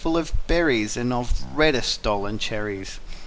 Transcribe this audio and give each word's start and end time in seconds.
Full 0.01 0.17
of 0.17 0.33
berries, 0.47 0.97
And 0.97 1.13
of 1.13 1.43
reddest 1.53 1.91
stolen 1.91 2.39
cherries. 2.39 2.99